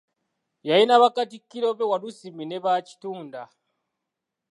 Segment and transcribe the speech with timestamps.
[0.67, 3.41] Yalina Bakatikkiro be Walusimbi ne Baakitunda.